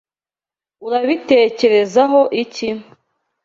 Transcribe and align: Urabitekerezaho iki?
Urabitekerezaho 0.85 2.21
iki? 2.43 2.69